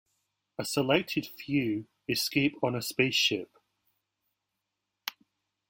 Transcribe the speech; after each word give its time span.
A 0.57 0.65
selected 0.65 1.27
few 1.27 1.85
escape 2.09 2.55
on 2.63 2.73
a 2.75 2.81
spaceship. 2.81 3.55